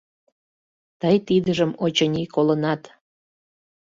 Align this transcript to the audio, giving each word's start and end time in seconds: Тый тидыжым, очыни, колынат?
Тый 1.01 1.15
тидыжым, 1.27 1.71
очыни, 1.85 2.23
колынат? 2.33 2.81